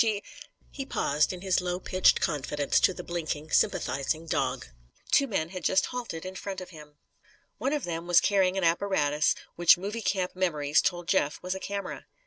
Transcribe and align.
She" 0.03 0.23
He 0.71 0.83
paused 0.83 1.31
in 1.31 1.41
his 1.41 1.61
low 1.61 1.79
pitched 1.79 2.21
confidence 2.21 2.79
to 2.79 2.91
the 2.91 3.03
blinking, 3.03 3.51
sympathising 3.51 4.25
dog. 4.25 4.65
Two 5.11 5.27
men 5.27 5.49
had 5.49 5.63
halted 5.69 6.23
just 6.23 6.27
in 6.27 6.33
front 6.35 6.59
of 6.59 6.71
him. 6.71 6.95
One 7.59 7.71
of 7.71 7.83
them 7.83 8.07
was 8.07 8.19
carrying 8.19 8.57
an 8.57 8.63
apparatus 8.63 9.35
which 9.57 9.77
movie 9.77 10.01
camp 10.01 10.35
memories 10.35 10.81
told 10.81 11.07
Jeff 11.07 11.37
was 11.43 11.53
a 11.53 11.59
camera. 11.59 12.07